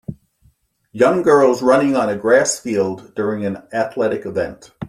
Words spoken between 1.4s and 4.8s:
running on a grass field during an athletic event.